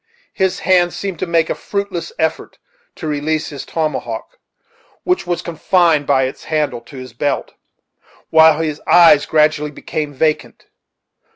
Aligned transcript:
His 0.33 0.61
hand 0.61 0.95
seemed 0.95 1.19
to 1.19 1.27
make 1.27 1.47
a 1.51 1.53
fruitless 1.53 2.11
effort 2.17 2.57
to 2.95 3.05
release 3.05 3.49
his 3.49 3.67
tomahawk, 3.67 4.39
which 5.03 5.27
was 5.27 5.43
confined 5.43 6.07
by 6.07 6.23
its 6.23 6.45
handle 6.45 6.81
to 6.81 6.97
his 6.97 7.13
belt, 7.13 7.53
while 8.31 8.57
his 8.61 8.81
eyes 8.87 9.27
gradually 9.27 9.69
became 9.69 10.11
vacant. 10.11 10.65